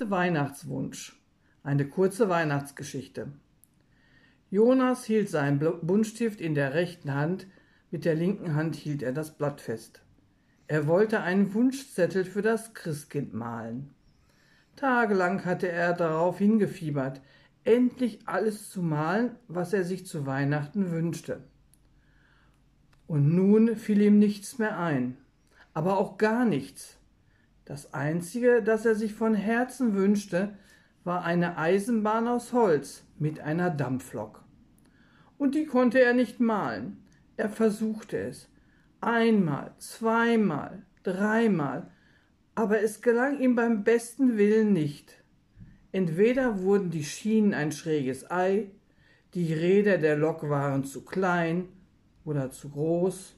größte 0.00 0.10
Weihnachtswunsch. 0.10 1.20
Eine 1.62 1.86
kurze 1.86 2.30
Weihnachtsgeschichte. 2.30 3.32
Jonas 4.50 5.04
hielt 5.04 5.28
seinen 5.28 5.58
Buntstift 5.58 6.40
in 6.40 6.54
der 6.54 6.72
rechten 6.72 7.12
Hand, 7.12 7.46
mit 7.90 8.06
der 8.06 8.14
linken 8.14 8.54
Hand 8.54 8.76
hielt 8.76 9.02
er 9.02 9.12
das 9.12 9.36
Blatt 9.36 9.60
fest. 9.60 10.00
Er 10.68 10.86
wollte 10.86 11.20
einen 11.20 11.52
Wunschzettel 11.52 12.24
für 12.24 12.40
das 12.40 12.72
Christkind 12.72 13.34
malen. 13.34 13.90
Tagelang 14.74 15.44
hatte 15.44 15.68
er 15.68 15.92
darauf 15.92 16.38
hingefiebert, 16.38 17.20
endlich 17.64 18.20
alles 18.24 18.70
zu 18.70 18.80
malen, 18.80 19.36
was 19.48 19.74
er 19.74 19.84
sich 19.84 20.06
zu 20.06 20.24
Weihnachten 20.24 20.92
wünschte. 20.92 21.42
Und 23.06 23.34
nun 23.34 23.76
fiel 23.76 24.00
ihm 24.00 24.18
nichts 24.18 24.56
mehr 24.56 24.78
ein, 24.78 25.18
aber 25.74 25.98
auch 25.98 26.16
gar 26.16 26.46
nichts. 26.46 26.99
Das 27.64 27.94
Einzige, 27.94 28.62
das 28.62 28.84
er 28.84 28.94
sich 28.94 29.14
von 29.14 29.34
Herzen 29.34 29.94
wünschte, 29.94 30.56
war 31.04 31.24
eine 31.24 31.56
Eisenbahn 31.56 32.28
aus 32.28 32.52
Holz 32.52 33.04
mit 33.18 33.40
einer 33.40 33.70
Dampflok. 33.70 34.44
Und 35.38 35.54
die 35.54 35.66
konnte 35.66 36.00
er 36.00 36.12
nicht 36.12 36.40
malen. 36.40 37.02
Er 37.36 37.48
versuchte 37.48 38.18
es. 38.18 38.48
Einmal, 39.00 39.72
zweimal, 39.78 40.82
dreimal, 41.02 41.90
aber 42.54 42.82
es 42.82 43.00
gelang 43.00 43.40
ihm 43.40 43.54
beim 43.54 43.84
besten 43.84 44.36
Willen 44.36 44.72
nicht. 44.72 45.24
Entweder 45.92 46.60
wurden 46.60 46.90
die 46.90 47.04
Schienen 47.04 47.54
ein 47.54 47.72
schräges 47.72 48.30
Ei, 48.30 48.70
die 49.34 49.54
Räder 49.54 49.98
der 49.98 50.16
Lok 50.16 50.48
waren 50.48 50.84
zu 50.84 51.04
klein 51.04 51.68
oder 52.24 52.50
zu 52.50 52.68
groß, 52.68 53.36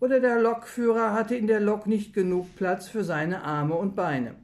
oder 0.00 0.20
der 0.20 0.40
Lokführer 0.40 1.12
hatte 1.12 1.34
in 1.34 1.46
der 1.46 1.60
Lok 1.60 1.86
nicht 1.86 2.12
genug 2.12 2.54
Platz 2.56 2.88
für 2.88 3.04
seine 3.04 3.42
Arme 3.42 3.74
und 3.74 3.94
Beine. 3.94 4.34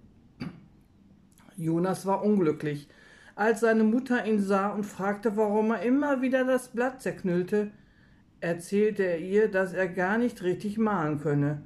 Jonas 1.57 2.07
war 2.07 2.25
unglücklich, 2.25 2.89
als 3.35 3.61
seine 3.61 3.85
Mutter 3.85 4.27
ihn 4.27 4.41
sah 4.41 4.69
und 4.69 4.85
fragte, 4.85 5.37
warum 5.37 5.71
er 5.71 5.83
immer 5.83 6.23
wieder 6.23 6.45
das 6.45 6.69
Blatt 6.69 7.03
zerknüllte, 7.03 7.71
erzählte 8.41 9.03
er 9.03 9.19
ihr, 9.19 9.51
dass 9.51 9.73
er 9.73 9.89
gar 9.89 10.19
nicht 10.19 10.43
richtig 10.43 10.79
malen 10.79 11.21
könne 11.21 11.63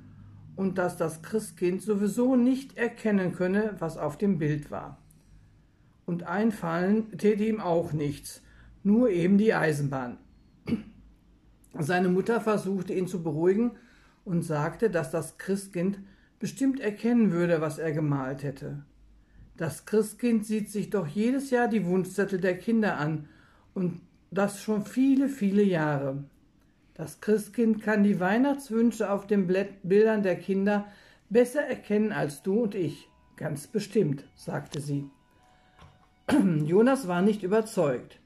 und 0.57 0.79
dass 0.79 0.97
das 0.97 1.23
Christkind 1.23 1.83
sowieso 1.83 2.37
nicht 2.37 2.77
erkennen 2.77 3.33
könne, 3.33 3.75
was 3.79 3.97
auf 3.97 4.19
dem 4.19 4.39
Bild 4.39 4.71
war. 4.71 4.99
Und 6.07 6.25
einfallen 6.25 7.17
täte 7.17 7.45
ihm 7.45 7.61
auch 7.61 7.93
nichts, 7.93 8.43
nur 8.83 9.11
eben 9.11 9.39
die 9.39 9.55
Eisenbahn. 9.55 10.19
Seine 11.79 12.09
Mutter 12.09 12.41
versuchte 12.41 12.95
ihn 12.95 13.09
zu 13.09 13.23
beruhigen 13.23 13.73
und 14.25 14.43
sagte, 14.43 14.91
dass 14.91 15.11
das 15.11 15.39
Christkind 15.39 15.99
bestimmt 16.39 16.81
erkennen 16.81 17.33
würde, 17.33 17.61
was 17.61 17.79
er 17.79 17.93
gemalt 17.93 18.43
hätte. 18.43 18.85
Das 19.57 19.87
Christkind 19.87 20.45
sieht 20.45 20.71
sich 20.71 20.91
doch 20.91 21.07
jedes 21.07 21.51
Jahr 21.51 21.69
die 21.69 21.87
Wunschzettel 21.87 22.41
der 22.41 22.59
Kinder 22.59 22.99
an 22.99 23.29
und 23.73 24.01
das 24.31 24.61
schon 24.61 24.85
viele, 24.85 25.29
viele 25.29 25.63
Jahre. 25.63 26.25
Das 26.95 27.21
Christkind 27.21 27.83
kann 27.83 28.03
die 28.03 28.21
Weihnachtswünsche 28.21 29.11
auf 29.11 29.27
den 29.27 29.47
Bildern 29.47 30.23
der 30.23 30.37
Kinder 30.37 30.87
besser 31.29 31.63
erkennen 31.63 32.13
als 32.13 32.43
du 32.43 32.63
und 32.63 32.75
ich. 32.75 33.09
Ganz 33.37 33.67
bestimmt, 33.67 34.25
sagte 34.37 34.81
sie. 34.81 35.11
Jonas 36.65 37.09
war 37.09 37.23
nicht 37.23 37.43
überzeugt. 37.43 38.21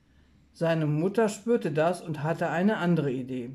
Seine 0.58 0.86
Mutter 0.86 1.28
spürte 1.28 1.70
das 1.70 2.02
und 2.02 2.24
hatte 2.24 2.50
eine 2.50 2.78
andere 2.78 3.12
Idee. 3.12 3.52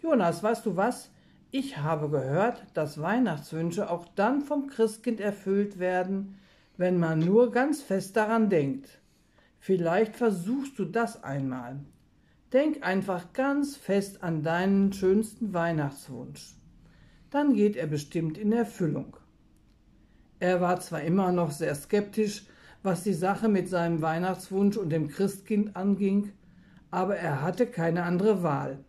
Jonas, 0.00 0.42
weißt 0.42 0.64
du 0.64 0.76
was? 0.76 1.10
Ich 1.50 1.76
habe 1.76 2.08
gehört, 2.08 2.64
dass 2.72 3.02
Weihnachtswünsche 3.02 3.90
auch 3.90 4.06
dann 4.14 4.40
vom 4.40 4.66
Christkind 4.66 5.20
erfüllt 5.20 5.78
werden, 5.78 6.38
wenn 6.78 6.98
man 6.98 7.18
nur 7.18 7.50
ganz 7.50 7.82
fest 7.82 8.16
daran 8.16 8.48
denkt. 8.48 9.02
Vielleicht 9.58 10.16
versuchst 10.16 10.78
du 10.78 10.86
das 10.86 11.22
einmal. 11.22 11.80
Denk 12.54 12.82
einfach 12.82 13.34
ganz 13.34 13.76
fest 13.76 14.22
an 14.22 14.42
deinen 14.42 14.94
schönsten 14.94 15.52
Weihnachtswunsch. 15.52 16.54
Dann 17.28 17.52
geht 17.52 17.76
er 17.76 17.88
bestimmt 17.88 18.38
in 18.38 18.52
Erfüllung. 18.52 19.18
Er 20.40 20.62
war 20.62 20.80
zwar 20.80 21.02
immer 21.02 21.30
noch 21.30 21.50
sehr 21.50 21.74
skeptisch, 21.74 22.46
was 22.82 23.02
die 23.02 23.12
Sache 23.12 23.48
mit 23.50 23.68
seinem 23.68 24.00
Weihnachtswunsch 24.00 24.78
und 24.78 24.88
dem 24.88 25.08
Christkind 25.08 25.76
anging, 25.76 26.32
aber 26.90 27.16
er 27.16 27.42
hatte 27.42 27.66
keine 27.66 28.04
andere 28.04 28.42
Wahl. 28.42 28.84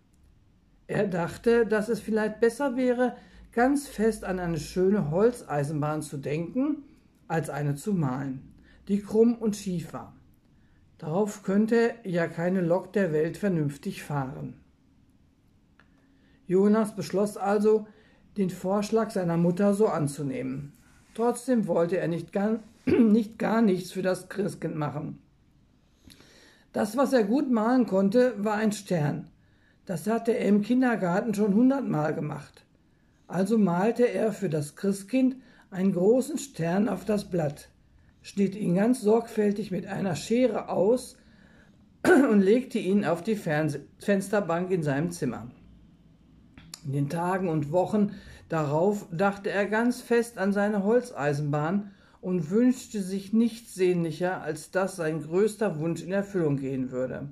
Er 0.87 1.07
dachte, 1.07 1.65
dass 1.65 1.89
es 1.89 1.99
vielleicht 1.99 2.39
besser 2.39 2.75
wäre, 2.75 3.15
ganz 3.51 3.87
fest 3.87 4.23
an 4.23 4.39
eine 4.39 4.59
schöne 4.59 5.11
Holzeisenbahn 5.11 6.01
zu 6.01 6.17
denken, 6.17 6.83
als 7.27 7.49
eine 7.49 7.75
zu 7.75 7.93
malen, 7.93 8.53
die 8.87 9.01
krumm 9.01 9.35
und 9.35 9.55
schief 9.55 9.93
war. 9.93 10.15
Darauf 10.97 11.43
könnte 11.43 11.93
ja 12.03 12.27
keine 12.27 12.61
Lok 12.61 12.91
der 12.93 13.13
Welt 13.13 13.37
vernünftig 13.37 14.03
fahren. 14.03 14.55
Jonas 16.47 16.95
beschloss 16.95 17.37
also, 17.37 17.87
den 18.37 18.49
Vorschlag 18.49 19.11
seiner 19.11 19.37
Mutter 19.37 19.73
so 19.73 19.87
anzunehmen. 19.87 20.73
Trotzdem 21.13 21.67
wollte 21.67 21.97
er 21.97 22.07
nicht 22.07 22.33
gar, 22.33 22.59
nicht 22.85 23.37
gar 23.37 23.61
nichts 23.61 23.91
für 23.91 24.01
das 24.01 24.29
Christkind 24.29 24.75
machen. 24.75 25.21
Das, 26.71 26.97
was 26.97 27.13
er 27.13 27.23
gut 27.23 27.49
malen 27.49 27.85
konnte, 27.87 28.33
war 28.37 28.55
ein 28.55 28.71
Stern, 28.71 29.29
das 29.89 30.05
hatte 30.05 30.37
er 30.37 30.45
im 30.45 30.61
Kindergarten 30.61 31.33
schon 31.33 31.55
hundertmal 31.55 32.13
gemacht. 32.13 32.63
Also 33.27 33.57
malte 33.57 34.03
er 34.03 34.33
für 34.33 34.49
das 34.49 34.75
Christkind 34.75 35.37
einen 35.71 35.93
großen 35.93 36.37
Stern 36.37 36.87
auf 36.87 37.05
das 37.05 37.29
Blatt, 37.29 37.69
schnitt 38.21 38.55
ihn 38.55 38.75
ganz 38.75 39.01
sorgfältig 39.01 39.71
mit 39.71 39.87
einer 39.87 40.15
Schere 40.15 40.69
aus 40.69 41.17
und 42.03 42.41
legte 42.41 42.77
ihn 42.77 43.03
auf 43.03 43.23
die 43.23 43.35
Fernseh 43.35 43.81
Fensterbank 43.97 44.69
in 44.69 44.83
seinem 44.83 45.09
Zimmer. 45.09 45.49
In 46.85 46.93
den 46.93 47.09
Tagen 47.09 47.49
und 47.49 47.71
Wochen 47.71 48.11
darauf 48.47 49.07
dachte 49.11 49.49
er 49.49 49.65
ganz 49.65 50.01
fest 50.01 50.37
an 50.37 50.53
seine 50.53 50.83
Holzeisenbahn 50.83 51.91
und 52.21 52.49
wünschte 52.49 53.01
sich 53.01 53.33
nichts 53.33 53.75
sehnlicher, 53.75 54.41
als 54.41 54.71
dass 54.71 54.95
sein 54.95 55.21
größter 55.21 55.79
Wunsch 55.79 56.03
in 56.03 56.11
Erfüllung 56.11 56.57
gehen 56.57 56.91
würde. 56.91 57.29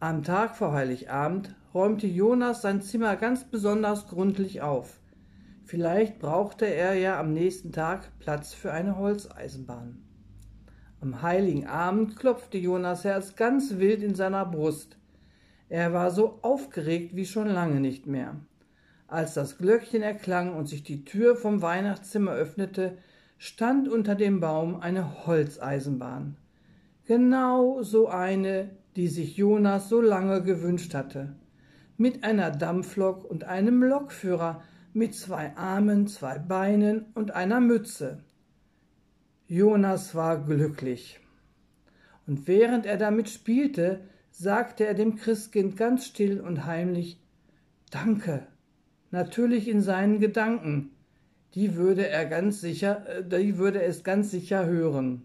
Am 0.00 0.24
Tag 0.24 0.56
vor 0.56 0.72
Heiligabend 0.72 1.54
räumte 1.72 2.06
Jonas 2.06 2.62
sein 2.62 2.82
Zimmer 2.82 3.16
ganz 3.16 3.44
besonders 3.44 4.08
gründlich 4.08 4.60
auf. 4.60 4.98
Vielleicht 5.64 6.18
brauchte 6.18 6.66
er 6.66 6.94
ja 6.94 7.20
am 7.20 7.32
nächsten 7.32 7.70
Tag 7.70 8.10
Platz 8.18 8.52
für 8.52 8.72
eine 8.72 8.98
Holzeisenbahn. 8.98 10.02
Am 11.00 11.22
heiligen 11.22 11.66
Abend 11.66 12.16
klopfte 12.16 12.58
Jonas 12.58 13.04
Herz 13.04 13.36
ganz 13.36 13.78
wild 13.78 14.02
in 14.02 14.14
seiner 14.14 14.44
Brust. 14.44 14.96
Er 15.68 15.92
war 15.92 16.10
so 16.10 16.38
aufgeregt 16.42 17.16
wie 17.16 17.26
schon 17.26 17.48
lange 17.48 17.80
nicht 17.80 18.06
mehr. 18.06 18.36
Als 19.06 19.34
das 19.34 19.58
Glöckchen 19.58 20.02
erklang 20.02 20.54
und 20.54 20.66
sich 20.66 20.82
die 20.82 21.04
Tür 21.04 21.36
vom 21.36 21.62
Weihnachtszimmer 21.62 22.32
öffnete, 22.32 22.98
stand 23.44 23.88
unter 23.88 24.14
dem 24.14 24.38
Baum 24.38 24.76
eine 24.80 25.26
Holzeisenbahn. 25.26 26.36
Genau 27.06 27.82
so 27.82 28.06
eine, 28.06 28.70
die 28.94 29.08
sich 29.08 29.36
Jonas 29.36 29.88
so 29.88 30.00
lange 30.00 30.44
gewünscht 30.44 30.94
hatte, 30.94 31.34
mit 31.96 32.22
einer 32.22 32.52
Dampflok 32.52 33.24
und 33.28 33.42
einem 33.42 33.82
Lokführer 33.82 34.62
mit 34.92 35.16
zwei 35.16 35.56
Armen, 35.56 36.06
zwei 36.06 36.38
Beinen 36.38 37.06
und 37.14 37.32
einer 37.32 37.58
Mütze. 37.58 38.22
Jonas 39.48 40.14
war 40.14 40.44
glücklich. 40.44 41.18
Und 42.28 42.46
während 42.46 42.86
er 42.86 42.96
damit 42.96 43.28
spielte, 43.28 44.02
sagte 44.30 44.86
er 44.86 44.94
dem 44.94 45.16
Christkind 45.16 45.76
ganz 45.76 46.06
still 46.06 46.40
und 46.40 46.64
heimlich 46.64 47.20
Danke, 47.90 48.46
natürlich 49.10 49.66
in 49.66 49.80
seinen 49.80 50.20
Gedanken, 50.20 50.92
die 51.54 51.76
würde 51.76 52.08
er 52.08 52.26
ganz 52.26 52.60
sicher, 52.60 53.06
äh, 53.08 53.24
die 53.24 53.58
würde 53.58 53.82
es 53.82 54.04
ganz 54.04 54.30
sicher 54.30 54.66
hören. 54.66 55.22